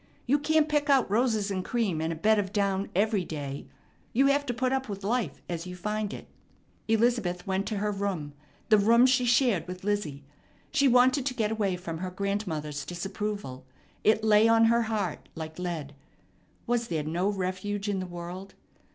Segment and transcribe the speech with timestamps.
[0.25, 3.67] You can't pick out roses and cream and a bed of down every day.
[4.13, 6.27] You have to put up with life as you find it."
[6.87, 8.33] Elizabeth went to her room,
[8.69, 10.23] the room she shared with Lizzie.
[10.71, 13.63] She wanted to get away from her grandmother's disapproval.
[14.03, 15.93] It lay on her heart like lead.
[16.65, 18.55] Was there no refuge in the world?